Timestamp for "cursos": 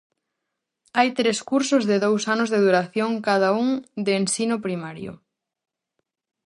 1.49-1.83